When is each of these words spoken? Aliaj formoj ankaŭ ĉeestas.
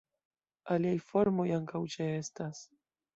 Aliaj 0.75 0.93
formoj 1.09 1.45
ankaŭ 1.57 1.83
ĉeestas. 1.97 2.63